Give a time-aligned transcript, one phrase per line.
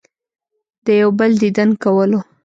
[0.85, 2.19] د يو بل ديدن کولو